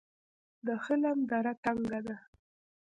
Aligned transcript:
د 0.67 0.69
خلم 0.83 1.17
دره 1.29 1.53
تنګه 1.63 1.99
ده 2.07 2.17